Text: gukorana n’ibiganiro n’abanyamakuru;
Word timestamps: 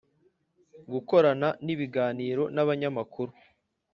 gukorana 0.91 1.47
n’ibiganiro 1.65 2.43
n’abanyamakuru; 2.55 3.31